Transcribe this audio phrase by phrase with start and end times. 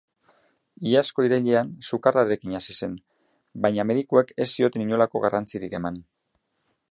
[0.91, 2.97] Iazko irailean sukarrarekin hasi zen,
[3.67, 6.01] baina medikuek ez zioten inolako garrantzirik eman.